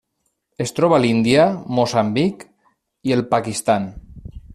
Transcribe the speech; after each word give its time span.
Es 0.63 0.71
troba 0.77 0.95
a 0.97 1.01
l'Índia, 1.03 1.43
Moçambic 1.79 2.41
i 3.11 3.15
el 3.17 3.23
Pakistan. 3.35 3.87